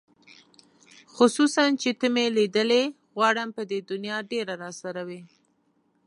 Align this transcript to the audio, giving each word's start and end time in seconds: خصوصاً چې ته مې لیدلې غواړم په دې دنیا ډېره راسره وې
خصوصاً 1.15 1.63
چې 1.81 1.89
ته 1.99 2.07
مې 2.15 2.25
لیدلې 2.37 2.83
غواړم 3.15 3.49
په 3.57 3.61
دې 3.69 3.79
دنیا 3.91 4.17
ډېره 4.31 4.53
راسره 4.63 5.01
وې 5.07 5.21